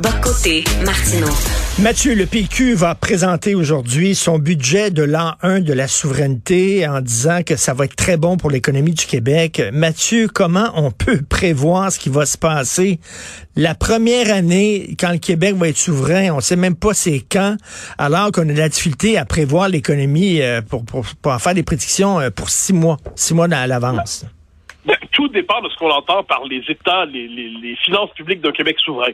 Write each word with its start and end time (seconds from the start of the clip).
Bocoté. 0.00 0.62
Martineau. 0.84 1.26
Mathieu, 1.82 2.14
le 2.14 2.24
PQ 2.26 2.74
va 2.74 2.94
présenter 2.94 3.56
aujourd'hui 3.56 4.14
son 4.14 4.38
budget 4.38 4.92
de 4.92 5.02
l'an 5.02 5.32
1 5.42 5.58
de 5.58 5.72
la 5.72 5.88
souveraineté 5.88 6.86
en 6.86 7.00
disant 7.00 7.42
que 7.42 7.56
ça 7.56 7.74
va 7.74 7.86
être 7.86 7.96
très 7.96 8.16
bon 8.16 8.36
pour 8.36 8.48
l'économie 8.48 8.92
du 8.92 9.06
Québec. 9.06 9.60
Mathieu, 9.72 10.28
comment 10.32 10.70
on 10.76 10.92
peut 10.92 11.22
prévoir 11.28 11.90
ce 11.90 11.98
qui 11.98 12.10
va 12.10 12.26
se 12.26 12.38
passer? 12.38 13.00
La 13.56 13.74
première 13.74 14.32
année 14.32 14.94
quand 15.00 15.10
le 15.10 15.18
Québec 15.18 15.56
va 15.56 15.68
être 15.68 15.76
souverain? 15.76 16.30
On 16.30 16.38
sait 16.38 16.54
même 16.54 16.76
pas 16.76 16.94
c'est 16.94 17.20
quand, 17.20 17.56
alors 17.98 18.30
qu'on 18.30 18.48
a 18.48 18.52
de 18.52 18.58
la 18.58 18.68
difficulté 18.68 19.18
à 19.18 19.24
prévoir 19.24 19.68
l'économie 19.68 20.40
euh, 20.40 20.62
pour, 20.62 20.84
pour, 20.84 21.06
pour 21.20 21.32
en 21.32 21.40
faire 21.40 21.54
des 21.54 21.64
prédictions 21.64 22.20
euh, 22.20 22.30
pour 22.30 22.50
six 22.50 22.72
mois, 22.72 22.98
six 23.16 23.34
mois 23.34 23.48
à 23.52 23.66
l'avance. 23.66 24.24
Ben, 24.86 24.96
tout 25.10 25.28
dépend 25.28 25.60
de 25.60 25.68
ce 25.68 25.76
qu'on 25.76 25.90
entend 25.90 26.22
par 26.22 26.44
les 26.44 26.62
États, 26.68 27.04
les, 27.04 27.26
les, 27.26 27.48
les 27.48 27.76
finances 27.84 28.10
publiques 28.14 28.40
d'un 28.40 28.52
Québec 28.52 28.76
souverain. 28.78 29.10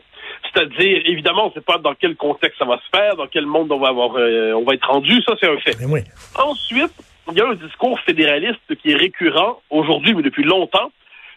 C'est-à-dire, 0.52 1.02
évidemment, 1.06 1.46
on 1.46 1.48
ne 1.48 1.54
sait 1.54 1.60
pas 1.60 1.78
dans 1.78 1.94
quel 1.94 2.16
contexte 2.16 2.58
ça 2.58 2.64
va 2.64 2.78
se 2.78 2.96
faire, 2.96 3.16
dans 3.16 3.26
quel 3.26 3.46
monde 3.46 3.72
on 3.72 3.78
va 3.78 3.88
avoir, 3.88 4.16
euh, 4.16 4.52
on 4.52 4.64
va 4.64 4.74
être 4.74 4.88
rendu. 4.88 5.22
Ça, 5.22 5.34
c'est 5.40 5.48
un 5.48 5.58
fait. 5.58 5.76
Oui. 5.88 6.00
Ensuite, 6.36 6.92
il 7.30 7.38
y 7.38 7.40
a 7.40 7.48
un 7.48 7.54
discours 7.54 7.98
fédéraliste 8.00 8.74
qui 8.82 8.92
est 8.92 8.96
récurrent 8.96 9.62
aujourd'hui, 9.70 10.14
mais 10.14 10.22
depuis 10.22 10.44
longtemps, 10.44 10.92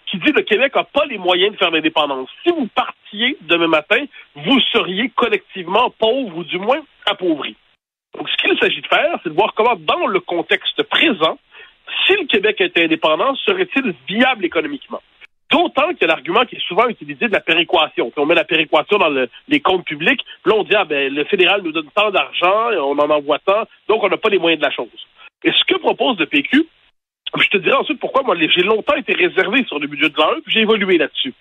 qui 0.09 0.17
dit 0.17 0.31
que 0.31 0.39
le 0.39 0.43
Québec 0.43 0.75
n'a 0.75 0.83
pas 0.83 1.05
les 1.05 1.17
moyens 1.17 1.53
de 1.53 1.57
faire 1.57 1.71
l'indépendance. 1.71 2.30
Si 2.43 2.52
vous 2.52 2.67
partiez 2.67 3.38
demain 3.41 3.67
matin, 3.67 4.05
vous 4.35 4.59
seriez 4.71 5.09
collectivement 5.16 5.89
pauvres 5.97 6.38
ou 6.38 6.44
du 6.44 6.59
moins 6.59 6.81
appauvris. 7.05 7.55
Donc, 8.17 8.30
ce 8.30 8.38
qu'il 8.38 8.58
s'agit 8.59 8.81
de 8.81 8.88
faire, 8.88 9.19
c'est 9.23 9.30
de 9.30 9.35
voir 9.35 9.53
comment, 9.53 9.75
dans 9.75 10.08
le 10.08 10.19
contexte 10.19 10.81
présent, 10.83 11.38
si 12.05 12.13
le 12.13 12.25
Québec 12.25 12.59
était 12.61 12.83
indépendant, 12.83 13.35
serait-il 13.35 13.94
viable 14.08 14.45
économiquement? 14.45 15.02
D'autant 15.50 15.90
a 15.90 16.06
l'argument 16.06 16.45
qui 16.45 16.56
est 16.56 16.67
souvent 16.67 16.88
utilisé 16.88 17.28
de 17.28 17.31
la 17.31 17.40
péréquation. 17.40 18.12
Puis 18.12 18.20
on 18.20 18.26
met 18.26 18.36
la 18.36 18.44
péréquation 18.44 18.98
dans 18.98 19.09
le, 19.09 19.30
les 19.48 19.62
comptes 19.62 19.86
publics, 19.86 20.22
puis 20.44 20.52
là 20.52 20.58
on 20.59 20.64
dit 20.64 20.76
ah 20.76 20.86
ben 20.86 21.14
le 21.14 21.23
fédéral 21.26 21.62
nous 21.62 21.72
donne 21.72 21.90
tant 21.95 22.12
d'argent, 22.12 22.72
on 22.81 22.98
en 23.00 23.09
envoie 23.09 23.40
tant, 23.40 23.64
donc 23.88 24.03
on 24.03 24.09
n'a 24.09 24.18
pas 24.18 24.30
les 24.30 24.40
moyens 24.40 24.59
de 24.59 24.66
la 24.66 24.72
chose. 24.72 25.08
Et 25.44 25.52
ce 25.52 25.64
que 25.64 25.80
propose 25.80 26.20
le 26.20 26.25
PQ, 26.25 26.68
je 27.40 27.48
te 27.50 27.58
dirai 27.58 27.75
ensuite 27.75 28.00
pourquoi 28.00 28.23
moi 28.23 28.36
j'ai 28.38 28.64
longtemps 28.64 28.95
été 28.95 29.14
réservé 29.14 29.64
sur 29.66 29.80
le 29.80 29.88
budget 29.88 30.09
de 30.09 30.18
l'an 30.18 30.31
1, 30.38 30.42
puis 30.42 30.53
j'ai 30.53 30.62
évolué 30.62 30.98
là-dessus. 30.98 31.34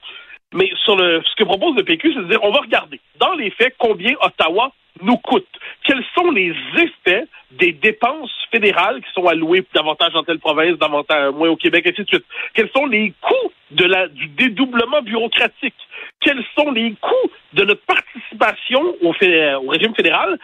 Mais 0.54 0.70
sur 0.84 0.96
le 0.96 1.22
ce 1.24 1.34
que 1.36 1.44
propose 1.44 1.76
le 1.76 1.84
PQ, 1.84 2.12
c'est 2.14 2.20
de 2.20 2.28
dire 2.28 2.42
on 2.42 2.52
va 2.52 2.60
regarder 2.60 3.00
dans 3.18 3.34
les 3.34 3.50
faits 3.50 3.74
combien 3.78 4.14
Ottawa 4.20 4.72
nous 5.02 5.16
coûte. 5.18 5.46
Quels 5.84 6.04
sont 6.14 6.30
les 6.30 6.54
effets 6.76 7.26
des 7.50 7.72
dépenses 7.72 8.32
fédérales 8.50 9.02
qui 9.02 9.12
sont 9.12 9.26
allouées 9.26 9.64
davantage 9.74 10.12
dans 10.12 10.24
telle 10.24 10.38
province, 10.38 10.78
davantage 10.78 11.34
moins 11.34 11.50
au 11.50 11.56
Québec, 11.56 11.86
ainsi 11.86 12.02
de 12.02 12.08
suite. 12.08 12.24
Quels 12.54 12.70
sont 12.74 12.86
les 12.86 13.12
coûts 13.20 13.52
de 13.72 13.84
la, 13.84 14.08
du 14.08 14.28
dédoublement 14.28 15.02
bureaucratique? 15.02 15.74
Quels 16.20 16.44
sont 16.58 16.70
les 16.70 16.94
coûts 17.00 17.30
de 17.52 17.64
notre 17.64 17.84
participation 17.84 18.80
au, 19.02 19.08
au 19.08 19.70
régime 19.70 19.94
fédéral 19.94 20.38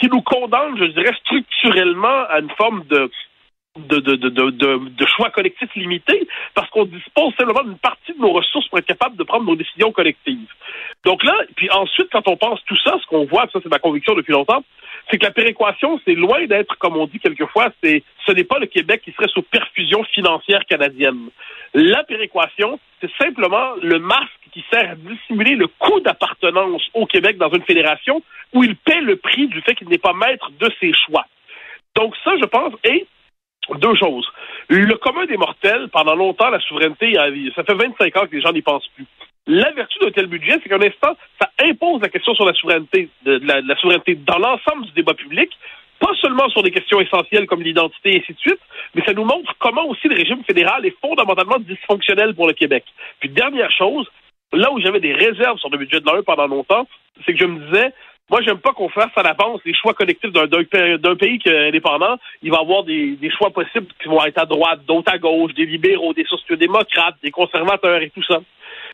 qui 0.00 0.08
nous 0.08 0.22
condamne, 0.22 0.78
je 0.78 0.84
dirais, 0.84 1.14
structurellement 1.24 2.24
à 2.28 2.40
une 2.40 2.50
forme 2.50 2.84
de 2.88 3.10
de, 3.76 5.06
choix 5.06 5.30
collectifs 5.30 5.74
limités 5.74 6.26
parce 6.54 6.68
qu'on 6.70 6.84
dispose 6.84 7.32
seulement 7.38 7.62
d'une 7.64 7.78
partie 7.78 8.12
de 8.12 8.18
nos 8.18 8.32
ressources 8.32 8.68
pour 8.68 8.78
être 8.78 8.86
capable 8.86 9.16
de 9.16 9.24
prendre 9.24 9.46
nos 9.46 9.56
décisions 9.56 9.92
collectives. 9.92 10.50
Donc 11.04 11.24
là, 11.24 11.34
puis 11.56 11.70
ensuite, 11.70 12.08
quand 12.12 12.26
on 12.28 12.36
pense 12.36 12.62
tout 12.66 12.76
ça, 12.84 12.96
ce 13.00 13.06
qu'on 13.06 13.24
voit, 13.24 13.48
ça 13.52 13.60
c'est 13.62 13.70
ma 13.70 13.78
conviction 13.78 14.14
depuis 14.14 14.32
longtemps, 14.32 14.62
c'est 15.10 15.18
que 15.18 15.24
la 15.24 15.32
péréquation, 15.32 16.00
c'est 16.04 16.14
loin 16.14 16.46
d'être, 16.46 16.76
comme 16.78 16.96
on 16.96 17.06
dit 17.06 17.18
quelquefois, 17.18 17.70
c'est 17.82 18.02
ce 18.26 18.32
n'est 18.32 18.44
pas 18.44 18.58
le 18.58 18.66
Québec 18.66 19.02
qui 19.04 19.12
serait 19.12 19.28
sous 19.28 19.42
perfusion 19.42 20.04
financière 20.04 20.64
canadienne. 20.66 21.30
La 21.74 22.04
péréquation, 22.04 22.78
c'est 23.00 23.10
simplement 23.18 23.72
le 23.82 23.98
masque 23.98 24.28
qui 24.52 24.62
sert 24.70 24.90
à 24.90 24.94
dissimuler 24.94 25.54
le 25.54 25.66
coût 25.66 26.00
d'appartenance 26.00 26.82
au 26.92 27.06
Québec 27.06 27.38
dans 27.38 27.50
une 27.50 27.62
fédération 27.62 28.22
où 28.52 28.62
il 28.62 28.76
paie 28.76 29.00
le 29.00 29.16
prix 29.16 29.48
du 29.48 29.62
fait 29.62 29.74
qu'il 29.74 29.88
n'est 29.88 29.98
pas 29.98 30.12
maître 30.12 30.50
de 30.60 30.70
ses 30.78 30.92
choix. 30.92 31.24
Donc 31.96 32.14
ça, 32.22 32.32
je 32.38 32.46
pense, 32.46 32.74
est 32.84 33.06
deux 33.76 33.94
choses. 33.94 34.26
Le 34.68 34.94
commun 34.94 35.26
des 35.26 35.36
mortels, 35.36 35.88
pendant 35.92 36.14
longtemps, 36.14 36.50
la 36.50 36.60
souveraineté, 36.60 37.14
ça 37.54 37.64
fait 37.64 37.74
25 37.74 38.16
ans 38.16 38.26
que 38.26 38.36
les 38.36 38.42
gens 38.42 38.52
n'y 38.52 38.62
pensent 38.62 38.88
plus. 38.94 39.06
La 39.46 39.70
vertu 39.72 39.98
d'un 39.98 40.10
tel 40.10 40.26
budget, 40.26 40.58
c'est 40.62 40.68
qu'un 40.68 40.80
instant, 40.82 41.16
ça 41.40 41.50
impose 41.60 42.00
la 42.00 42.08
question 42.08 42.34
sur 42.34 42.44
la 42.44 42.52
souveraineté, 42.54 43.08
de, 43.24 43.40
la, 43.42 43.60
la 43.60 43.76
souveraineté 43.76 44.14
dans 44.14 44.38
l'ensemble 44.38 44.86
du 44.86 44.92
débat 44.92 45.14
public, 45.14 45.50
pas 45.98 46.12
seulement 46.20 46.48
sur 46.48 46.62
des 46.62 46.70
questions 46.70 47.00
essentielles 47.00 47.46
comme 47.46 47.62
l'identité 47.62 48.14
et 48.14 48.18
ainsi 48.18 48.32
de 48.32 48.38
suite, 48.38 48.60
mais 48.94 49.04
ça 49.04 49.12
nous 49.12 49.24
montre 49.24 49.54
comment 49.58 49.86
aussi 49.86 50.08
le 50.08 50.16
régime 50.16 50.42
fédéral 50.44 50.84
est 50.84 50.96
fondamentalement 51.00 51.58
dysfonctionnel 51.58 52.34
pour 52.34 52.48
le 52.48 52.52
Québec. 52.52 52.84
Puis 53.20 53.28
dernière 53.28 53.70
chose, 53.70 54.08
là 54.52 54.72
où 54.72 54.80
j'avais 54.80 55.00
des 55.00 55.12
réserves 55.12 55.58
sur 55.58 55.70
le 55.70 55.78
budget 55.78 56.00
de 56.00 56.06
l'AE 56.06 56.22
pendant 56.22 56.46
longtemps, 56.46 56.86
c'est 57.24 57.34
que 57.34 57.38
je 57.38 57.46
me 57.46 57.66
disais, 57.66 57.92
moi, 58.32 58.40
j'aime 58.40 58.60
pas 58.60 58.72
qu'on 58.72 58.88
fasse 58.88 59.10
à 59.16 59.22
l'avance 59.22 59.60
les 59.66 59.74
choix 59.74 59.92
collectifs 59.92 60.32
d'un 60.32 61.16
pays 61.16 61.38
qui 61.38 61.50
est 61.50 61.68
indépendant. 61.68 62.16
Il 62.42 62.50
va 62.50 62.56
y 62.56 62.60
avoir 62.62 62.82
des, 62.82 63.30
choix 63.36 63.50
possibles 63.50 63.88
qui 64.02 64.08
vont 64.08 64.24
être 64.24 64.38
à 64.38 64.46
droite, 64.46 64.80
d'autres 64.88 65.12
à 65.12 65.18
gauche, 65.18 65.52
des 65.52 65.66
libéraux, 65.66 66.14
des 66.14 66.24
sociodémocrates, 66.24 67.16
des 67.22 67.30
conservateurs 67.30 68.00
et 68.00 68.08
tout 68.08 68.22
ça. 68.22 68.40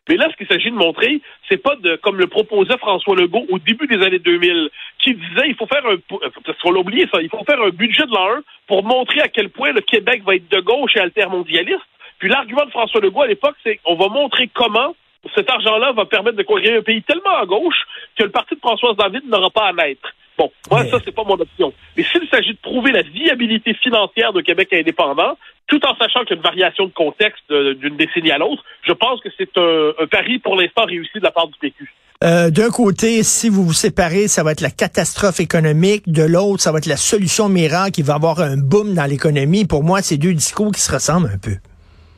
Mais 0.09 0.17
là, 0.17 0.27
ce 0.33 0.37
qu'il 0.37 0.49
s'agit 0.49 0.73
de 0.73 0.77
montrer, 0.77 1.21
c'est 1.49 1.63
pas 1.63 1.77
de, 1.77 1.95
comme 2.03 2.17
le 2.17 2.27
proposait 2.27 2.77
François 2.79 3.15
Legault 3.15 3.47
au 3.49 3.61
début 3.61 3.87
des 3.87 4.05
années 4.05 4.19
2000, 4.19 4.71
qui 4.99 5.15
disait, 5.15 5.47
il 5.47 5.55
faut 5.55 5.67
faire 5.67 5.87
un, 5.87 5.99
parce 6.45 6.59
qu'on 6.59 6.73
l'a 6.73 6.81
oublié 6.81 7.07
ça, 7.13 7.23
il 7.23 7.29
faut 7.29 7.45
faire 7.49 7.63
un 7.63 7.71
budget 7.71 8.07
de 8.07 8.13
l'an 8.13 8.39
1 8.39 8.43
pour 8.67 8.83
montrer 8.83 9.21
à 9.21 9.29
quel 9.29 9.51
point 9.51 9.71
le 9.71 9.83
Québec 9.83 10.23
va 10.27 10.35
être 10.35 10.51
de 10.51 10.61
gauche 10.61 10.97
et 10.97 11.01
altermondialiste. 11.01 11.79
Puis 12.19 12.29
l'argument 12.29 12.65
de 12.65 12.71
François 12.71 13.01
Legault 13.01 13.23
à 13.23 13.29
l'époque, 13.29 13.55
c'est 13.63 13.79
on 13.85 13.95
va 13.95 14.09
montrer 14.09 14.51
comment 14.53 14.97
cet 15.35 15.51
argent-là 15.51 15.93
va 15.93 16.05
permettre 16.05 16.37
de 16.37 16.43
construire 16.43 16.79
un 16.79 16.83
pays 16.83 17.03
tellement 17.03 17.37
à 17.37 17.47
gauche 17.47 17.87
que 18.17 18.25
le 18.25 18.31
parti 18.31 18.55
de 18.55 18.61
Françoise 18.61 18.97
David 18.97 19.29
n'aura 19.29 19.51
pas 19.51 19.69
à 19.69 19.73
naître. 19.73 20.09
Bon, 20.39 20.53
moi, 20.71 20.85
ça, 20.87 20.99
c'est 21.05 21.15
pas 21.15 21.25
mon 21.25 21.35
option. 21.35 21.73
Mais 21.97 22.05
s'il 22.05 22.29
s'agit 22.29 22.53
de 22.53 22.59
prouver 22.63 22.93
la 22.93 23.03
viabilité 23.03 23.75
financière 23.75 24.33
de 24.33 24.41
Québec 24.41 24.73
indépendant, 24.73 25.37
tout 25.67 25.85
en 25.85 25.97
sachant 25.97 26.21
qu'il 26.21 26.31
y 26.31 26.33
a 26.35 26.37
une 26.37 26.43
variation 26.43 26.87
de 26.87 26.93
contexte 26.93 27.53
d'une 27.53 27.97
décennie 27.97 28.31
à 28.31 28.39
l'autre, 28.39 28.63
je 28.87 28.93
pense 28.93 29.21
que 29.21 29.29
c'est 29.37 29.51
un, 29.59 30.07
pari 30.07 30.39
pour 30.39 30.55
l'instant 30.55 30.85
réussi 30.85 31.19
de 31.19 31.25
la 31.25 31.33
part 31.33 31.49
du 31.49 31.55
PQ. 31.61 31.93
Euh, 32.23 32.51
D'un 32.51 32.71
côté, 32.71 33.25
si 33.25 33.49
vous 33.49 33.65
vous 33.65 33.73
séparez, 33.73 34.29
ça 34.29 34.45
va 34.45 34.53
être 34.53 34.61
la 34.61 34.71
catastrophe 34.71 35.41
économique. 35.41 36.03
De 36.07 36.23
l'autre, 36.23 36.63
ça 36.63 36.71
va 36.71 36.79
être 36.79 36.87
la 36.87 36.97
solution 36.97 37.49
miracle 37.49 37.91
qui 37.93 38.03
va 38.03 38.15
avoir 38.15 38.41
un 38.41 38.57
boom 38.57 38.95
dans 38.95 39.07
l'économie. 39.07 39.67
Pour 39.67 39.83
moi, 39.83 40.03
c'est 40.03 40.19
deux 40.19 40.35
discours 40.35 40.71
qui 40.71 40.81
se 40.81 40.93
ressemblent 40.93 41.31
un 41.33 41.39
peu. 41.39 41.57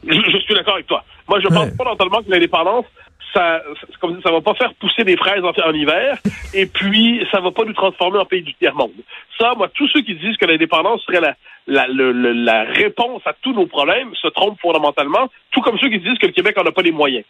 Je, 0.06 0.38
suis 0.38 0.54
d'accord 0.54 0.74
avec 0.74 0.86
toi. 0.86 1.04
Moi, 1.28 1.38
je 1.40 1.48
pense 1.48 1.66
ouais. 1.66 1.74
fondamentalement 1.76 2.22
que 2.22 2.30
l'indépendance, 2.30 2.86
ça, 3.32 3.62
comme 4.00 4.20
ça 4.22 4.30
va 4.30 4.40
pas 4.40 4.54
faire 4.54 4.74
pousser 4.74 5.04
des 5.04 5.16
fraises 5.16 5.44
en, 5.44 5.52
en, 5.52 5.72
hiver, 5.72 6.18
et 6.54 6.66
puis 6.66 7.26
ça 7.30 7.40
va 7.40 7.50
pas 7.50 7.64
nous 7.64 7.72
transformer 7.72 8.18
en 8.18 8.24
pays 8.24 8.42
du 8.42 8.54
tiers-monde. 8.54 8.92
Ça, 9.38 9.54
moi, 9.56 9.68
tous 9.68 9.88
ceux 9.88 10.02
qui 10.02 10.14
disent 10.14 10.36
que 10.36 10.46
l'indépendance 10.46 11.02
serait 11.04 11.20
la, 11.20 11.34
la, 11.66 11.86
le, 11.88 12.12
la 12.12 12.64
réponse 12.64 13.22
à 13.26 13.34
tous 13.40 13.52
nos 13.52 13.66
problèmes 13.66 14.14
se 14.14 14.28
trompent 14.28 14.60
fondamentalement, 14.60 15.28
tout 15.50 15.60
comme 15.60 15.78
ceux 15.78 15.88
qui 15.88 15.98
disent 15.98 16.18
que 16.18 16.26
le 16.26 16.32
Québec 16.32 16.56
en 16.58 16.66
a 16.66 16.72
pas 16.72 16.82
les 16.82 16.92
moyens. 16.92 17.24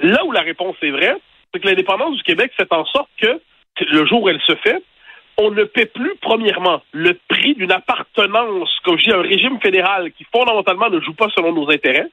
Là 0.00 0.24
où 0.24 0.32
la 0.32 0.40
réponse 0.40 0.76
est 0.82 0.90
vraie, 0.90 1.16
c'est 1.52 1.60
que 1.60 1.68
l'indépendance 1.68 2.16
du 2.16 2.22
Québec 2.22 2.52
fait 2.56 2.72
en 2.72 2.84
sorte 2.86 3.10
que, 3.20 3.40
le 3.80 4.06
jour 4.06 4.22
où 4.22 4.28
elle 4.28 4.40
se 4.40 4.54
fait, 4.56 4.82
on 5.38 5.50
ne 5.50 5.64
paie 5.64 5.86
plus, 5.86 6.14
premièrement, 6.20 6.82
le 6.92 7.18
prix 7.28 7.54
d'une 7.54 7.72
appartenance, 7.72 8.70
comme 8.84 8.98
je 8.98 9.04
dis, 9.04 9.12
à 9.12 9.18
un 9.18 9.22
régime 9.22 9.58
fédéral 9.60 10.12
qui, 10.12 10.24
fondamentalement, 10.32 10.90
ne 10.90 11.00
joue 11.00 11.14
pas 11.14 11.28
selon 11.34 11.52
nos 11.52 11.70
intérêts. 11.70 12.08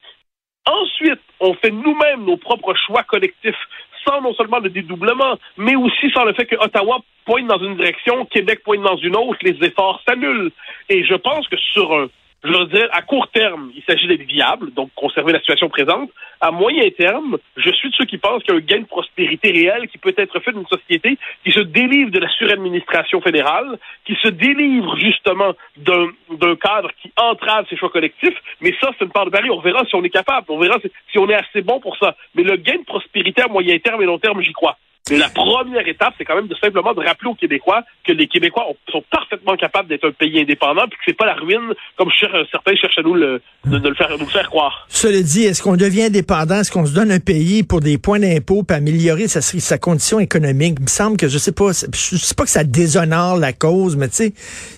Ensuite, 0.70 1.20
on 1.40 1.54
fait 1.54 1.70
nous-mêmes 1.70 2.24
nos 2.24 2.36
propres 2.36 2.74
choix 2.86 3.02
collectifs, 3.02 3.58
sans 4.06 4.20
non 4.20 4.32
seulement 4.34 4.60
le 4.60 4.70
dédoublement, 4.70 5.36
mais 5.56 5.74
aussi 5.74 6.10
sans 6.12 6.24
le 6.24 6.32
fait 6.32 6.46
que 6.46 6.56
Ottawa 6.56 7.00
pointe 7.24 7.48
dans 7.48 7.58
une 7.58 7.76
direction, 7.76 8.24
Québec 8.26 8.62
pointe 8.64 8.82
dans 8.82 8.96
une 8.96 9.16
autre, 9.16 9.38
les 9.42 9.58
efforts 9.66 10.00
s'annulent. 10.06 10.52
Et 10.88 11.04
je 11.04 11.14
pense 11.14 11.48
que 11.48 11.56
sur 11.56 11.92
un 11.92 12.08
je 12.42 12.48
veux 12.48 12.66
dire, 12.66 12.88
à 12.92 13.02
court 13.02 13.28
terme, 13.28 13.70
il 13.76 13.82
s'agit 13.82 14.06
d'être 14.06 14.26
viable, 14.26 14.72
donc 14.72 14.90
conserver 14.94 15.32
la 15.32 15.40
situation 15.40 15.68
présente. 15.68 16.10
À 16.40 16.50
moyen 16.50 16.88
terme, 16.90 17.36
je 17.56 17.70
suis 17.70 17.90
de 17.90 17.94
ceux 17.94 18.06
qui 18.06 18.16
pensent 18.16 18.42
qu'il 18.42 18.54
y 18.54 18.56
a 18.56 18.60
un 18.60 18.64
gain 18.64 18.80
de 18.80 18.86
prospérité 18.86 19.50
réel 19.50 19.88
qui 19.88 19.98
peut 19.98 20.14
être 20.16 20.40
fait 20.40 20.52
d'une 20.52 20.66
société 20.66 21.18
qui 21.44 21.52
se 21.52 21.60
délivre 21.60 22.10
de 22.10 22.18
la 22.18 22.30
suradministration 22.30 23.20
fédérale, 23.20 23.78
qui 24.06 24.16
se 24.22 24.28
délivre 24.28 24.96
justement 24.98 25.52
d'un 25.76 26.56
cadre 26.56 26.90
qui 27.02 27.12
entrave 27.16 27.66
ses 27.68 27.76
choix 27.76 27.90
collectifs. 27.90 28.38
Mais 28.62 28.74
ça, 28.80 28.90
c'est 28.98 29.04
une 29.04 29.12
part 29.12 29.26
de 29.26 29.30
pari. 29.30 29.50
On 29.50 29.60
verra 29.60 29.84
si 29.84 29.94
on 29.94 30.02
est 30.02 30.10
capable. 30.10 30.46
On 30.48 30.58
verra 30.58 30.78
si 31.10 31.18
on 31.18 31.28
est 31.28 31.34
assez 31.34 31.60
bon 31.60 31.78
pour 31.78 31.98
ça. 31.98 32.16
Mais 32.34 32.42
le 32.42 32.56
gain 32.56 32.78
de 32.78 32.84
prospérité 32.84 33.42
à 33.42 33.48
moyen 33.48 33.78
terme 33.78 34.00
et 34.00 34.06
long 34.06 34.18
terme, 34.18 34.40
j'y 34.40 34.52
crois. 34.52 34.78
La 35.10 35.28
première 35.28 35.86
étape, 35.88 36.14
c'est 36.18 36.24
quand 36.24 36.36
même 36.36 36.46
de 36.46 36.54
simplement 36.54 36.92
de 36.94 37.00
rappeler 37.00 37.30
aux 37.30 37.34
Québécois 37.34 37.82
que 38.06 38.12
les 38.12 38.28
Québécois 38.28 38.66
sont 38.90 39.02
parfaitement 39.10 39.56
capables 39.56 39.88
d'être 39.88 40.06
un 40.06 40.12
pays 40.12 40.40
indépendant, 40.40 40.82
puis 40.82 40.98
que 40.98 41.02
c'est 41.06 41.16
pas 41.16 41.26
la 41.26 41.34
ruine 41.34 41.74
comme 41.96 42.10
certains 42.50 42.76
cherchent 42.76 42.98
à 42.98 43.02
nous 43.02 43.14
le, 43.14 43.42
de, 43.64 43.88
le 43.88 43.94
faire, 43.94 44.16
nous 44.18 44.26
faire 44.26 44.48
croire. 44.48 44.86
Cela 44.88 45.20
dit, 45.22 45.44
est-ce 45.44 45.62
qu'on 45.62 45.76
devient 45.76 46.04
indépendant, 46.04 46.60
est-ce 46.60 46.70
qu'on 46.70 46.86
se 46.86 46.94
donne 46.94 47.10
un 47.10 47.18
pays 47.18 47.62
pour 47.62 47.80
des 47.80 47.98
points 47.98 48.20
d'impôt, 48.20 48.62
pour 48.62 48.76
améliorer 48.76 49.26
sa, 49.26 49.40
sa 49.40 49.78
condition 49.78 50.20
économique? 50.20 50.76
Il 50.78 50.84
me 50.84 50.88
semble 50.88 51.16
que 51.16 51.28
je 51.28 51.38
sais 51.38 51.52
pas, 51.52 51.70
je 51.72 52.16
sais 52.16 52.34
pas 52.34 52.44
que 52.44 52.50
ça 52.50 52.62
déshonore 52.62 53.36
la 53.36 53.52
cause, 53.52 53.96
mais 53.96 54.08
tu 54.08 54.14
sais, 54.14 54.32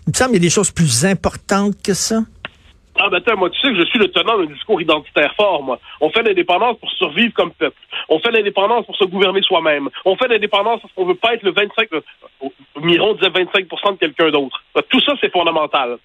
il 0.06 0.12
me 0.12 0.16
semble 0.16 0.32
qu'il 0.32 0.42
y 0.42 0.46
a 0.46 0.48
des 0.48 0.54
choses 0.54 0.70
plus 0.70 1.04
importantes 1.04 1.74
que 1.82 1.94
ça. 1.94 2.20
Ah 2.98 3.08
ben 3.08 3.22
moi 3.36 3.48
tu 3.48 3.58
sais 3.60 3.68
que 3.68 3.78
je 3.78 3.86
suis 3.86 3.98
le 3.98 4.08
tenant 4.08 4.38
d'un 4.38 4.52
discours 4.52 4.80
identitaire 4.80 5.34
fort, 5.34 5.62
moi. 5.62 5.78
On 6.00 6.10
fait 6.10 6.22
l'indépendance 6.22 6.78
pour 6.78 6.90
survivre 6.92 7.32
comme 7.32 7.52
peuple. 7.52 7.80
On 8.08 8.18
fait 8.18 8.30
l'indépendance 8.30 8.84
pour 8.84 8.96
se 8.96 9.04
gouverner 9.04 9.40
soi-même. 9.42 9.88
On 10.04 10.16
fait 10.16 10.28
l'indépendance 10.28 10.80
parce 10.82 10.92
qu'on 10.94 11.06
veut 11.06 11.14
pas 11.14 11.34
être 11.34 11.42
le 11.42 11.52
25, 11.52 11.88
euh, 11.94 12.00
Miron 12.82 13.14
disait 13.14 13.30
25 13.30 13.66
de 13.66 13.96
quelqu'un 13.96 14.30
d'autre. 14.30 14.62
Ben, 14.74 14.82
tout 14.88 15.00
ça, 15.00 15.14
c'est 15.20 15.32
fondamental. 15.32 15.98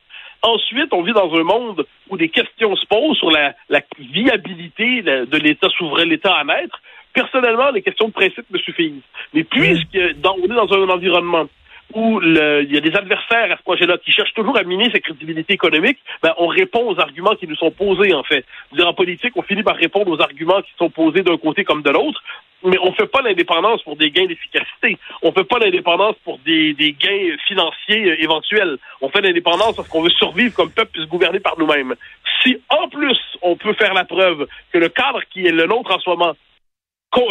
Ensuite, 0.44 0.94
on 0.94 1.02
vit 1.02 1.14
dans 1.14 1.34
un 1.34 1.44
monde 1.44 1.86
où 2.10 2.18
des 2.18 2.30
questions 2.30 2.76
se 2.76 2.86
posent 2.86 3.18
sur 3.18 3.32
la, 3.32 3.54
viabilité 4.00 5.02
de 5.02 5.38
l'État 5.38 5.68
souverain, 5.70 6.06
l'État 6.06 6.36
à 6.36 6.44
naître. 6.44 6.80
Personnellement, 7.14 7.72
les 7.72 7.82
questions 7.82 8.08
de 8.08 8.14
principe 8.14 8.46
me 8.52 8.60
suffisent. 8.60 9.02
Mais 9.34 9.44
puisque 9.44 9.98
dans, 10.22 10.36
on 10.36 10.46
est 10.46 10.56
dans 10.56 10.72
un 10.72 10.90
environnement 10.90 11.48
où 11.94 12.22
il 12.22 12.72
y 12.72 12.78
a 12.78 12.82
des 12.82 12.96
adversaires 12.96 13.52
à 13.52 13.58
ce 13.58 13.64
projet-là 13.64 13.98
qui 13.98 14.12
cherchent 14.12 14.34
toujours 14.34 14.58
à 14.58 14.64
miner 14.64 14.92
sa 14.92 15.00
crédibilité 15.00 15.54
économique, 15.54 16.00
ben, 16.22 16.34
on 16.38 16.48
répond 16.48 16.90
aux 16.90 17.00
arguments 17.00 17.36
qui 17.36 17.48
nous 17.48 17.56
sont 17.56 17.72
posés, 17.72 18.14
en 18.14 18.24
fait. 18.24 18.46
En 18.80 18.94
politique, 18.94 19.34
on 19.36 19.42
finit 19.42 19.64
par 19.64 19.76
répondre 19.76 20.12
aux 20.12 20.22
arguments 20.22 20.62
qui 20.62 20.72
sont 20.78 20.90
posés 20.90 21.24
d'un 21.24 21.38
côté 21.38 21.64
comme 21.64 21.82
de 21.82 21.90
l'autre, 21.90 22.22
mais 22.64 22.78
on 22.82 22.90
ne 22.90 22.96
fait 22.96 23.08
pas 23.08 23.22
l'indépendance 23.22 23.84
pour 23.84 23.96
des 23.96 24.12
gains 24.12 24.26
d'efficacité. 24.26 24.98
On 25.22 25.28
ne 25.28 25.34
fait 25.34 25.44
pas 25.44 25.60
l'indépendance 25.60 26.16
pour 26.24 26.40
des, 26.40 26.74
des, 26.74 26.94
gains 26.94 27.36
financiers 27.48 28.12
euh, 28.12 28.22
éventuels. 28.22 28.78
On 29.02 29.10
fait 29.10 29.22
l'indépendance 29.22 29.76
parce 29.76 29.88
qu'on 29.88 30.02
veut 30.02 30.10
survivre 30.10 30.56
comme 30.56 30.72
peuple 30.72 31.00
et 31.00 31.04
se 31.04 31.08
gouverner 31.08 31.40
par 31.40 31.58
nous-mêmes. 31.58 31.96
Si, 32.44 32.58
en 32.70 32.90
plus, 32.90 33.18
on 33.42 33.56
peut 33.56 33.74
faire 33.74 33.94
la 33.94 34.06
preuve 34.06 34.48
que 34.72 34.78
le 34.78 34.90
cadre 34.90 35.22
qui 35.32 35.46
est 35.46 35.52
le 35.52 35.66
nôtre 35.66 35.92
en 35.92 36.00
ce 36.00 36.10
moment 36.10 36.34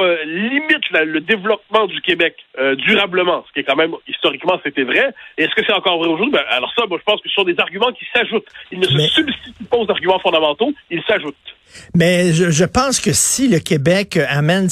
euh, 0.01 0.25
limite 0.25 0.91
le 0.91 1.21
développement 1.21 1.87
du 1.87 2.01
Québec 2.01 2.37
euh, 2.59 2.75
durablement, 2.77 3.45
ce 3.49 3.53
qui 3.53 3.61
est 3.61 3.65
quand 3.65 3.77
même 3.77 3.95
historiquement 4.09 4.59
c'était 4.65 4.85
vrai. 4.85 5.15
Est-ce 5.39 5.55
que 5.55 5.65
c'est 5.67 5.73
encore 5.73 5.99
vrai 5.99 6.09
aujourd'hui? 6.09 6.33
Ben, 6.33 6.45
alors 6.51 6.73
ça, 6.75 6.85
moi, 6.89 6.99
je 6.99 7.05
pense 7.05 7.21
que 7.21 7.29
ce 7.29 7.35
sont 7.35 7.45
des 7.45 7.59
arguments 7.59 7.93
qui 7.93 8.07
s'ajoutent. 8.15 8.49
Ils 8.73 8.81
ne 8.81 8.87
se 8.87 8.99
substituent 8.99 9.65
pas 9.65 9.77
aux 9.77 9.91
arguments 9.91 10.19
fondamentaux, 10.19 10.73
ils 10.91 11.03
s'ajoutent. 11.05 11.35
Mais 11.95 12.33
je, 12.33 12.51
je, 12.51 12.65
pense 12.65 13.01
que 13.01 13.13
si 13.13 13.49
le 13.49 13.59
Québec 13.59 14.19
amène 14.29 14.69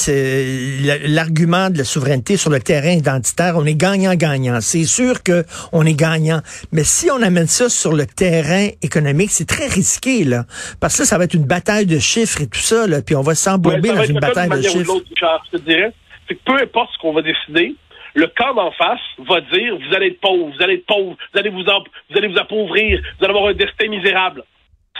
l'argument 1.06 1.70
de 1.70 1.78
la 1.78 1.84
souveraineté 1.84 2.36
sur 2.36 2.50
le 2.50 2.60
terrain 2.60 2.92
identitaire, 2.92 3.56
on 3.56 3.64
est 3.64 3.74
gagnant-gagnant. 3.74 4.60
C'est 4.60 4.84
sûr 4.84 5.22
que 5.22 5.44
on 5.72 5.84
est 5.84 5.98
gagnant. 5.98 6.40
Mais 6.72 6.84
si 6.84 7.10
on 7.10 7.22
amène 7.22 7.46
ça 7.46 7.68
sur 7.68 7.92
le 7.92 8.06
terrain 8.06 8.68
économique, 8.82 9.30
c'est 9.30 9.48
très 9.48 9.66
risqué, 9.66 10.24
là. 10.24 10.44
Parce 10.80 10.96
que 10.96 11.02
là, 11.02 11.06
ça 11.06 11.18
va 11.18 11.24
être 11.24 11.34
une 11.34 11.46
bataille 11.46 11.86
de 11.86 11.98
chiffres 11.98 12.40
et 12.42 12.46
tout 12.46 12.60
ça, 12.60 12.86
là. 12.86 13.02
Puis 13.02 13.14
on 13.16 13.22
va 13.22 13.34
s'embomber 13.34 13.92
dans 13.92 14.04
une 14.04 14.20
bataille 14.20 14.50
de 14.50 14.62
chiffres. 14.62 14.94
je 15.16 15.58
te 15.58 15.62
dirais, 15.62 15.92
c'est 16.28 16.34
que 16.34 16.40
peu 16.44 16.54
importe 16.54 16.90
ce 16.94 16.98
qu'on 16.98 17.12
va 17.12 17.22
décider, 17.22 17.74
le 18.14 18.26
camp 18.28 18.54
d'en 18.54 18.70
face 18.72 19.00
va 19.28 19.40
dire 19.40 19.76
vous 19.76 19.94
allez 19.94 20.08
être 20.08 20.20
pauvre, 20.20 20.52
vous 20.56 20.62
allez 20.62 20.74
être 20.74 20.86
pauvre, 20.86 21.16
vous 21.32 21.38
allez 21.38 21.50
vous, 21.50 21.62
vous 21.62 22.16
allez 22.18 22.28
vous 22.28 22.38
appauvrir, 22.38 23.00
vous 23.18 23.24
allez 23.24 23.34
avoir 23.34 23.48
un 23.48 23.54
destin 23.54 23.88
misérable 23.88 24.44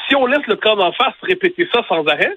si 0.08 0.14
on 0.14 0.26
laisse 0.26 0.46
le 0.46 0.56
camp 0.56 0.76
d'en 0.76 0.92
face 0.92 1.14
répéter 1.22 1.68
ça 1.72 1.82
sans 1.88 2.04
arrêt, 2.06 2.36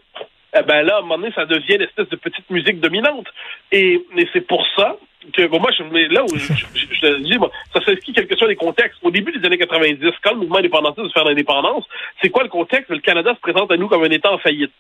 eh 0.58 0.64
ben 0.64 0.82
là, 0.84 0.96
à 0.96 1.00
un 1.00 1.02
moment 1.02 1.18
donné, 1.18 1.32
ça 1.36 1.46
devient 1.46 1.78
l'espèce 1.78 2.10
de 2.10 2.16
petite 2.16 2.50
musique 2.50 2.80
dominante. 2.80 3.28
Et, 3.72 4.02
c'est 4.34 4.48
pour 4.48 4.66
ça 4.76 4.96
que, 5.34 5.46
bon, 5.48 5.60
moi, 5.60 5.72
je, 5.78 5.84
là 6.14 6.24
où 6.24 6.38
je, 6.38 6.54
je, 6.54 7.18
dis, 7.18 7.38
moi, 7.38 7.52
ça 7.74 7.84
s'inscrit 7.84 8.14
quelque 8.14 8.38
soit 8.38 8.48
des 8.48 8.56
contextes. 8.56 8.98
Au 9.04 9.12
début 9.12 9.38
des 9.38 9.46
années 9.46 9.58
90, 9.58 10.00
quand 10.24 10.32
le 10.32 10.38
mouvement 10.38 10.58
indépendantiste 10.58 11.04
veut 11.04 11.12
faire 11.12 11.26
l'indépendance, 11.26 11.84
c'est 12.22 12.30
quoi 12.30 12.44
le 12.44 12.50
contexte? 12.50 12.90
Le 12.90 13.00
Canada 13.00 13.34
se 13.36 13.42
présente 13.42 13.72
à 13.72 13.78
nous 13.78 13.90
comme 13.90 14.04
un 14.04 14.10
État 14.10 14.32
en 14.32 14.38
faillite. 14.38 14.72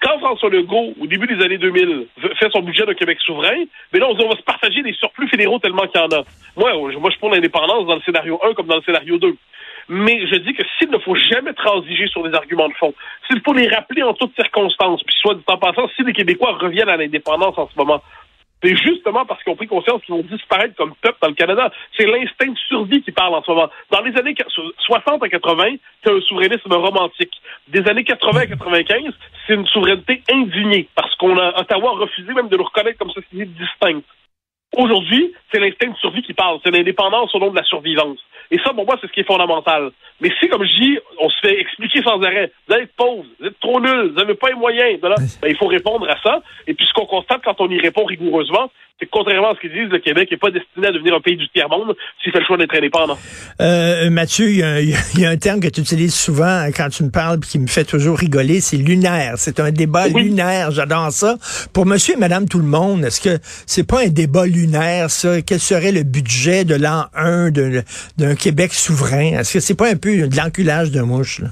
Quand 0.00 0.18
François 0.20 0.50
Legault, 0.50 0.94
au 1.00 1.06
début 1.06 1.26
des 1.26 1.44
années 1.44 1.58
2000, 1.58 2.06
fait 2.38 2.50
son 2.52 2.60
budget 2.60 2.86
de 2.86 2.92
Québec 2.92 3.18
souverain, 3.20 3.64
mais 3.92 3.98
là, 3.98 4.06
on, 4.08 4.12
on 4.12 4.28
va 4.28 4.36
se 4.36 4.42
partager 4.42 4.82
des 4.82 4.92
surplus 4.92 5.28
fédéraux 5.28 5.58
tellement 5.58 5.86
qu'il 5.88 6.00
y 6.00 6.04
en 6.04 6.16
a. 6.16 6.22
Moi, 6.56 6.72
moi, 6.98 7.10
je 7.10 7.18
prends 7.18 7.30
l'indépendance 7.30 7.86
dans 7.86 7.96
le 7.96 8.02
scénario 8.02 8.38
1 8.44 8.54
comme 8.54 8.66
dans 8.66 8.76
le 8.76 8.82
scénario 8.82 9.18
2. 9.18 9.34
Mais 9.88 10.26
je 10.26 10.36
dis 10.36 10.54
que 10.54 10.62
s'il 10.78 10.90
ne 10.90 10.98
faut 10.98 11.14
jamais 11.14 11.54
transiger 11.54 12.06
sur 12.08 12.22
des 12.22 12.34
arguments 12.34 12.68
de 12.68 12.74
fond, 12.74 12.92
s'il 13.26 13.40
faut 13.42 13.54
les 13.54 13.68
rappeler 13.68 14.02
en 14.02 14.12
toutes 14.12 14.34
circonstances, 14.34 15.02
puis 15.02 15.16
soit 15.20 15.34
dit 15.34 15.44
en 15.46 15.56
passant, 15.56 15.88
si 15.96 16.02
les 16.02 16.12
Québécois 16.12 16.58
reviennent 16.60 16.90
à 16.90 16.96
l'indépendance 16.96 17.56
en 17.56 17.68
ce 17.68 17.78
moment, 17.78 18.02
c'est 18.62 18.76
justement 18.76 19.24
parce 19.24 19.42
qu'ils 19.42 19.52
ont 19.52 19.56
pris 19.56 19.68
conscience 19.68 20.02
qu'ils 20.02 20.14
vont 20.14 20.22
disparaître 20.22 20.74
comme 20.74 20.94
peuple 21.00 21.18
dans 21.22 21.28
le 21.28 21.34
Canada. 21.34 21.72
C'est 21.96 22.06
l'instinct 22.06 22.50
de 22.50 22.58
survie 22.68 23.02
qui 23.02 23.12
parle 23.12 23.34
en 23.34 23.42
ce 23.42 23.50
moment. 23.50 23.68
Dans 23.90 24.00
les 24.00 24.16
années 24.18 24.34
60 24.78 25.22
à 25.22 25.28
80, 25.28 25.76
c'est 26.02 26.10
un 26.10 26.20
souverainisme 26.22 26.72
romantique. 26.72 27.32
Des 27.68 27.88
années 27.88 28.04
80 28.04 28.40
à 28.40 28.46
95, 28.46 29.14
c'est 29.46 29.54
une 29.54 29.66
souveraineté 29.66 30.22
indignée 30.30 30.88
parce 30.96 31.14
qu'on 31.16 31.38
a 31.38 31.60
Ottawa 31.60 31.90
a 31.90 32.00
refusé 32.00 32.32
même 32.34 32.48
de 32.48 32.56
le 32.56 32.64
reconnaître 32.64 32.98
comme 32.98 33.10
société 33.10 33.44
distincte. 33.44 34.04
Aujourd'hui, 34.76 35.32
c'est 35.50 35.60
l'instinct 35.60 35.90
de 35.90 35.96
survie 35.96 36.22
qui 36.22 36.34
parle. 36.34 36.58
C'est 36.64 36.70
l'indépendance 36.70 37.34
au 37.34 37.38
nom 37.38 37.50
de 37.50 37.56
la 37.56 37.64
survivance. 37.64 38.18
Et 38.50 38.58
ça, 38.58 38.72
pour 38.72 38.86
moi, 38.86 38.96
c'est 39.00 39.06
ce 39.06 39.12
qui 39.12 39.20
est 39.20 39.26
fondamental. 39.26 39.90
Mais 40.20 40.30
si, 40.40 40.48
comme 40.48 40.64
je 40.64 40.82
dis, 40.82 40.98
on 41.18 41.28
se 41.28 41.38
fait 41.40 41.60
expliquer 41.60 42.02
sans 42.02 42.20
arrêt, 42.22 42.50
vous 42.68 42.74
êtes 42.74 42.92
pauvre, 42.96 43.24
vous 43.38 43.46
êtes 43.46 43.58
trop 43.60 43.80
nul, 43.80 44.10
vous 44.10 44.14
n'avez 44.14 44.34
pas 44.34 44.48
les 44.48 44.54
moyens, 44.54 45.00
ben, 45.00 45.14
il 45.46 45.56
faut 45.56 45.66
répondre 45.66 46.08
à 46.08 46.16
ça. 46.22 46.42
Et 46.66 46.74
puis, 46.74 46.86
ce 46.86 46.92
qu'on 46.92 47.06
constate 47.06 47.42
quand 47.44 47.60
on 47.60 47.68
y 47.68 47.78
répond 47.78 48.04
rigoureusement, 48.04 48.70
c'est 48.98 49.06
que 49.06 49.10
contrairement 49.12 49.52
à 49.52 49.54
ce 49.54 49.60
qu'ils 49.60 49.72
disent, 49.72 49.90
le 49.90 50.00
Québec 50.00 50.28
n'est 50.30 50.38
pas 50.38 50.50
destiné 50.50 50.88
à 50.88 50.90
devenir 50.90 51.14
un 51.14 51.20
pays 51.20 51.36
du 51.36 51.48
tiers-monde 51.50 51.94
s'il 52.20 52.32
fait 52.32 52.40
le 52.40 52.44
choix 52.44 52.56
d'être 52.56 52.74
indépendant. 52.74 53.16
Euh, 53.60 54.10
Mathieu, 54.10 54.46
il 54.50 55.20
y, 55.20 55.24
a 55.24 55.30
un 55.30 55.36
terme 55.40 55.60
que 55.60 55.68
tu 55.68 55.80
utilises 55.82 56.16
souvent 56.16 56.66
quand 56.76 56.88
tu 56.88 57.04
me 57.04 57.10
parles 57.10 57.38
qui 57.38 57.60
me 57.60 57.68
fait 57.68 57.84
toujours 57.84 58.18
rigoler, 58.18 58.60
c'est 58.60 58.76
lunaire. 58.76 59.34
C'est 59.36 59.60
un 59.60 59.70
débat 59.70 60.08
lunaire, 60.08 60.72
j'adore 60.72 61.12
ça. 61.12 61.36
Pour 61.72 61.86
monsieur 61.86 62.14
et 62.14 62.18
madame 62.18 62.48
tout 62.48 62.58
le 62.58 62.64
monde, 62.64 63.04
est-ce 63.04 63.20
que 63.20 63.38
c'est 63.66 63.86
pas 63.86 64.02
un 64.04 64.08
débat 64.08 64.46
lunaire, 64.46 64.57
Quel 64.66 65.60
serait 65.60 65.92
le 65.92 66.02
budget 66.02 66.64
de 66.64 66.74
l'an 66.74 67.04
1 67.14 67.50
d'un 67.50 68.34
Québec 68.34 68.72
souverain? 68.72 69.38
Est-ce 69.38 69.54
que 69.54 69.60
c'est 69.60 69.76
pas 69.76 69.88
un 69.88 69.96
peu 69.96 70.28
de 70.28 70.36
l'enculage 70.36 70.90
de 70.90 71.00
mouche, 71.00 71.40
là? 71.40 71.48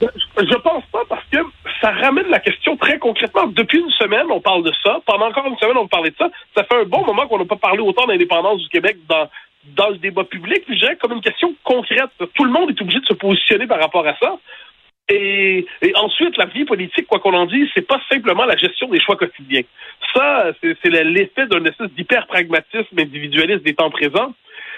Je 0.00 0.56
pense 0.56 0.84
pas 0.92 1.02
parce 1.08 1.24
que 1.32 1.38
ça 1.80 1.90
ramène 1.90 2.28
la 2.28 2.38
question 2.38 2.76
très 2.76 2.98
concrètement. 2.98 3.46
Depuis 3.46 3.78
une 3.78 3.90
semaine, 3.90 4.26
on 4.30 4.40
parle 4.40 4.62
de 4.62 4.72
ça. 4.82 5.00
Pendant 5.06 5.26
encore 5.26 5.46
une 5.46 5.58
semaine, 5.58 5.76
on 5.76 5.88
parlait 5.88 6.10
de 6.10 6.16
ça. 6.16 6.28
Ça 6.56 6.64
fait 6.64 6.80
un 6.80 6.84
bon 6.84 7.04
moment 7.04 7.26
qu'on 7.26 7.38
n'a 7.38 7.44
pas 7.44 7.56
parlé 7.56 7.80
autant 7.80 8.06
d'indépendance 8.06 8.62
du 8.62 8.68
Québec 8.68 8.98
dans, 9.08 9.28
dans 9.76 9.90
le 9.90 9.98
débat 9.98 10.24
public. 10.24 10.64
Puis 10.66 10.74
je 10.74 10.80
dirais 10.80 10.96
comme 10.96 11.12
une 11.12 11.20
question 11.20 11.52
concrète. 11.64 12.10
Tout 12.34 12.44
le 12.44 12.52
monde 12.52 12.70
est 12.70 12.80
obligé 12.80 13.00
de 13.00 13.06
se 13.06 13.14
positionner 13.14 13.66
par 13.66 13.80
rapport 13.80 14.06
à 14.06 14.16
ça. 14.20 14.36
Et, 15.10 15.66
ensuite, 15.94 16.36
la 16.36 16.46
vie 16.46 16.64
politique, 16.64 17.06
quoi 17.06 17.18
qu'on 17.18 17.32
en 17.32 17.46
dise, 17.46 17.68
c'est 17.74 17.86
pas 17.86 18.00
simplement 18.10 18.44
la 18.44 18.56
gestion 18.56 18.88
des 18.88 19.00
choix 19.00 19.16
quotidiens. 19.16 19.62
Ça, 20.14 20.52
c'est 20.62 20.90
l'effet 20.90 21.46
d'un 21.46 21.64
espèce 21.64 21.90
d'hyper-pragmatisme 21.92 22.98
individualiste 22.98 23.64
des 23.64 23.74
temps 23.74 23.90
présents. 23.90 24.34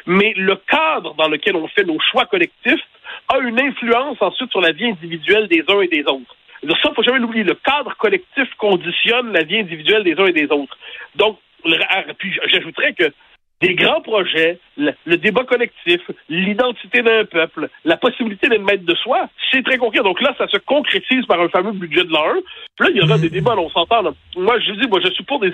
Mais 0.06 0.32
le 0.37 0.56
cadre 0.56 1.14
dans 1.14 1.28
lequel 1.28 1.56
on 1.56 1.68
fait 1.68 1.84
nos 1.84 1.99
choix 2.00 2.26
collectifs 2.26 2.80
a 3.28 3.38
une 3.38 3.60
influence 3.60 4.16
ensuite 4.20 4.50
sur 4.50 4.60
la 4.60 4.72
vie 4.72 4.87
individuelle 4.87 5.49
des 5.49 5.64
uns 5.68 5.80
et 5.80 5.88
des 5.88 6.02
autres. 6.02 6.37
Ça, 6.82 6.92
faut 6.94 7.02
jamais 7.02 7.18
l'oublier. 7.18 7.44
Le 7.44 7.54
cadre 7.54 7.94
collectif 7.96 8.49
conditionne 8.56 9.32
la 9.32 9.42
vie 9.42 9.58
individuelle 9.58 10.04
des 10.04 10.14
uns 10.18 10.26
et 10.26 10.32
des 10.32 10.46
autres. 10.50 10.78
Donc, 11.16 11.38
puis 12.18 12.38
j'ajouterais 12.46 12.94
que 12.94 13.12
des 13.60 13.74
grands 13.74 14.00
projets, 14.00 14.58
le, 14.78 15.16
débat 15.16 15.44
collectif, 15.44 16.00
l'identité 16.30 17.02
d'un 17.02 17.24
peuple, 17.26 17.68
la 17.84 17.98
possibilité 17.98 18.48
d'être 18.48 18.62
maître 18.62 18.84
de 18.84 18.94
soi, 18.94 19.28
c'est 19.50 19.62
très 19.62 19.76
concret. 19.76 20.02
Donc 20.02 20.20
là, 20.22 20.34
ça 20.38 20.48
se 20.48 20.56
concrétise 20.56 21.26
par 21.26 21.40
un 21.40 21.48
fameux 21.48 21.72
budget 21.72 22.04
de 22.04 22.12
l'an 22.12 22.40
Puis 22.78 22.86
là, 22.86 22.90
il 22.90 22.96
y 22.96 23.02
aura 23.02 23.18
des 23.18 23.28
débats, 23.28 23.54
on 23.58 23.68
s'entend. 23.68 24.02
Moi, 24.36 24.58
je 24.60 24.72
dis, 24.72 24.88
moi, 24.88 25.00
je 25.04 25.10
suis 25.10 25.24
pour 25.24 25.44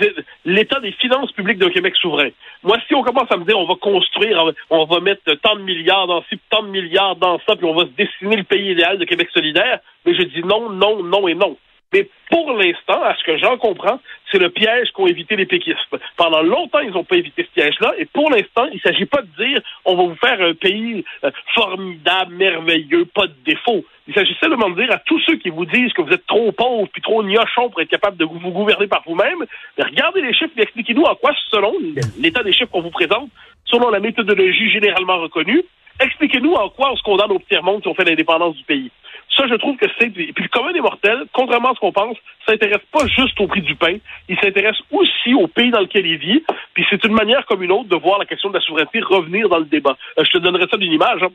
l'état 0.44 0.80
des 0.80 0.92
finances 0.92 1.32
publiques 1.32 1.58
d'un 1.58 1.70
Québec 1.70 1.96
souverain. 1.96 2.28
Moi, 2.62 2.76
si 2.86 2.94
on 2.94 3.02
commence 3.02 3.30
à 3.30 3.36
me 3.36 3.44
dire, 3.44 3.58
on 3.58 3.66
va 3.66 3.74
construire, 3.74 4.52
on 4.70 4.84
va 4.84 5.00
mettre 5.00 5.22
tant 5.42 5.56
de 5.56 5.62
milliards 5.62 6.06
dans 6.06 6.22
ci, 6.30 6.38
tant 6.50 6.62
de 6.62 6.68
milliards 6.68 7.16
dans 7.16 7.40
ça, 7.48 7.56
puis 7.56 7.66
on 7.66 7.74
va 7.74 7.86
se 7.86 7.96
dessiner 7.96 8.36
le 8.36 8.44
pays 8.44 8.70
idéal 8.70 8.98
de 8.98 9.04
Québec 9.04 9.28
solidaire, 9.32 9.80
mais 10.04 10.14
je 10.14 10.22
dis 10.22 10.42
non, 10.44 10.70
non, 10.70 11.02
non 11.02 11.26
et 11.26 11.34
non. 11.34 11.56
Mais 11.92 12.08
pour 12.30 12.52
l'instant, 12.52 13.02
à 13.02 13.14
ce 13.14 13.24
que 13.24 13.38
j'en 13.38 13.56
comprends, 13.58 14.00
c'est 14.30 14.38
le 14.38 14.50
piège 14.50 14.90
qu'ont 14.92 15.06
évité 15.06 15.36
les 15.36 15.46
péquistes. 15.46 15.78
Pendant 16.16 16.42
longtemps, 16.42 16.80
ils 16.80 16.90
n'ont 16.90 17.04
pas 17.04 17.16
évité 17.16 17.44
ce 17.44 17.60
piège-là, 17.60 17.94
et 17.98 18.06
pour 18.06 18.30
l'instant, 18.30 18.66
il 18.72 18.76
ne 18.76 18.80
s'agit 18.80 19.06
pas 19.06 19.22
de 19.22 19.44
dire 19.44 19.60
on 19.84 19.96
va 19.96 20.02
vous 20.02 20.16
faire 20.16 20.40
un 20.40 20.54
pays 20.54 21.04
euh, 21.24 21.30
formidable, 21.54 22.34
merveilleux, 22.34 23.04
pas 23.06 23.26
de 23.26 23.34
défaut. 23.44 23.84
Il 24.08 24.14
s'agit 24.14 24.36
seulement 24.40 24.70
de 24.70 24.82
dire 24.82 24.92
à 24.92 24.98
tous 24.98 25.20
ceux 25.20 25.36
qui 25.36 25.50
vous 25.50 25.64
disent 25.64 25.92
que 25.92 26.02
vous 26.02 26.12
êtes 26.12 26.26
trop 26.26 26.50
pauvres 26.52 26.88
puis 26.92 27.02
trop 27.02 27.22
gnochons 27.22 27.70
pour 27.70 27.80
être 27.80 27.88
capable 27.88 28.16
de 28.16 28.24
vous, 28.24 28.38
gouverner 28.50 28.86
par 28.86 29.02
vous-même, 29.06 29.44
regardez 29.78 30.22
les 30.22 30.34
chiffres 30.34 30.52
et 30.56 30.62
expliquez-nous 30.62 31.02
en 31.02 31.14
quoi, 31.14 31.32
selon 31.50 31.72
l'état 32.18 32.42
des 32.42 32.52
chiffres 32.52 32.70
qu'on 32.70 32.82
vous 32.82 32.90
présente, 32.90 33.30
selon 33.64 33.90
la 33.90 34.00
méthodologie 34.00 34.70
généralement 34.70 35.18
reconnue, 35.18 35.62
expliquez-nous 36.00 36.52
en 36.52 36.68
quoi 36.68 36.92
on 36.92 36.96
se 36.96 37.02
condamne 37.02 37.32
au 37.32 37.38
tiers-monde 37.48 37.82
si 37.82 37.88
on 37.88 37.94
fait 37.94 38.04
l'indépendance 38.04 38.56
du 38.56 38.64
pays. 38.64 38.90
Ça, 39.36 39.46
je 39.48 39.54
trouve 39.54 39.76
que 39.76 39.86
c'est... 39.98 40.08
Puis 40.10 40.32
le 40.36 40.48
commun 40.48 40.72
des 40.72 40.80
mortels, 40.80 41.24
contrairement 41.32 41.70
à 41.72 41.74
ce 41.74 41.80
qu'on 41.80 41.92
pense, 41.92 42.16
s'intéresse 42.48 42.82
pas 42.90 43.06
juste 43.06 43.38
au 43.40 43.46
prix 43.46 43.60
du 43.60 43.74
pain, 43.74 43.96
il 44.28 44.38
s'intéresse 44.38 44.78
aussi 44.90 45.34
au 45.34 45.46
pays 45.46 45.70
dans 45.70 45.80
lequel 45.80 46.06
il 46.06 46.16
vit, 46.16 46.42
puis 46.74 46.86
c'est 46.88 47.04
une 47.04 47.12
manière 47.12 47.44
comme 47.46 47.62
une 47.62 47.72
autre 47.72 47.88
de 47.88 47.96
voir 47.96 48.18
la 48.18 48.24
question 48.24 48.48
de 48.48 48.54
la 48.54 48.60
souveraineté 48.60 49.00
revenir 49.00 49.48
dans 49.48 49.58
le 49.58 49.66
débat. 49.66 49.96
Euh, 50.18 50.24
je 50.24 50.30
te 50.30 50.38
donnerai 50.38 50.66
ça 50.70 50.76
d'une 50.76 50.92
image. 50.92 51.22
Hein. 51.22 51.28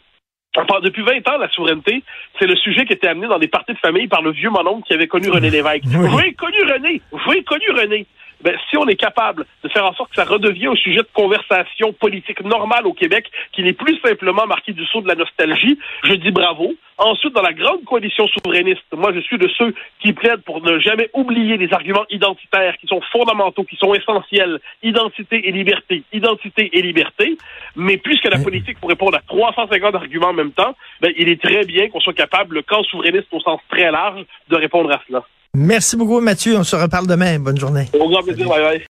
Enfin, 0.58 0.79
depuis 0.81 1.03
20 1.03 1.27
ans, 1.29 1.38
la 1.38 1.50
souveraineté, 1.50 2.03
c'est 2.38 2.48
le 2.48 2.55
sujet 2.58 2.86
qui 2.86 2.93
était 2.93 3.08
amené 3.08 3.27
dans 3.27 3.39
des 3.39 3.48
parties 3.48 3.74
de 3.74 3.77
famille 3.77 4.08
par 4.08 4.22
le 4.22 4.31
vieux 4.31 4.50
mononcle 4.50 4.84
qui 4.86 4.93
avait 4.93 5.08
connu 5.08 5.29
René 5.29 5.50
Lévesque. 5.50 5.84
Oui. 5.86 6.08
Vous 6.10 6.20
avez 6.20 6.34
connu 6.34 6.58
René, 6.63 7.01
vous 7.12 7.31
avez 7.31 7.43
connu 7.43 7.70
René. 7.70 8.05
Ben, 8.43 8.55
si 8.69 8.77
on 8.77 8.88
est 8.88 8.95
capable 8.95 9.45
de 9.63 9.69
faire 9.69 9.86
en 9.86 9.93
sorte 9.93 10.10
que 10.10 10.15
ça 10.15 10.25
redevient 10.25 10.67
un 10.67 10.75
sujet 10.75 11.00
de 11.00 11.10
conversation 11.13 11.93
politique 11.93 12.43
normale 12.43 12.88
au 12.88 12.93
Québec, 12.93 13.29
qui 13.53 13.63
n'est 13.63 13.74
plus 13.74 14.00
simplement 14.00 14.48
marqué 14.48 14.74
du 14.74 14.86
saut 14.86 15.01
de 15.01 15.07
la 15.07 15.15
nostalgie, 15.15 15.77
je 16.03 16.13
dis 16.13 16.31
bravo. 16.31 16.74
Ensuite, 16.98 17.33
dans 17.33 17.41
la 17.41 17.53
grande 17.53 17.83
coalition 17.83 18.27
souverainiste, 18.27 18.83
moi, 18.93 19.12
je 19.12 19.21
suis 19.21 19.39
de 19.39 19.50
ceux 19.57 19.74
qui 20.00 20.13
plaident 20.13 20.43
pour 20.43 20.62
ne 20.62 20.77
jamais 20.77 21.10
oublier 21.13 21.57
les 21.57 21.74
arguments 21.74 22.05
identitaires 22.12 22.77
qui 22.77 22.86
sont 22.86 23.01
fondamentaux, 23.12 23.63
qui 23.63 23.75
sont 23.75 23.93
essentiels. 23.95 24.60
Identité 24.83 25.48
et 25.48 25.51
liberté, 25.51 26.03
identité 26.13 26.69
et 26.74 26.81
liberté. 26.81 27.38
Mais 27.75 27.98
puisque 27.98 28.25
la 28.25 28.38
politique 28.38 28.79
pour 28.79 28.89
répondre 28.89 29.17
à 29.17 29.21
350 29.21 29.95
arguments 29.95 30.27
en 30.27 30.33
même 30.33 30.51
temps, 30.51 30.75
ben, 31.01 31.12
il 31.17 31.29
est 31.29 31.41
très 31.41 31.65
bien 31.65 31.89
qu'on 31.89 32.00
soit 32.00 32.13
capable, 32.13 32.55
le 32.55 32.62
camp 32.62 32.83
souverainiste 32.83 33.27
au 33.31 33.39
sens 33.39 33.60
très 33.69 33.89
large, 33.89 34.24
de 34.50 34.55
répondre 34.55 34.91
à 34.91 35.01
cela. 35.07 35.24
Merci 35.53 35.98
beaucoup, 35.98 36.22
Mathieu. 36.22 36.58
On 36.58 36.63
se 36.63 36.75
reparle 36.77 37.08
demain. 37.08 37.38
Bonne 37.38 37.60
journée. 37.60 37.89
Au 37.93 38.10
grand 38.10 38.24
plaisir, 38.24 38.48
bye. 38.48 38.79